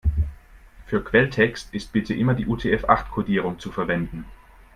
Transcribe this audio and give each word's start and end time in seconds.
Für 0.87 1.03
Quelltext 1.03 1.71
ist 1.75 1.91
bitte 1.93 2.15
immer 2.15 2.33
die 2.33 2.47
UTF-acht-Kodierung 2.47 3.59
zu 3.59 3.71
verwenden. 3.71 4.25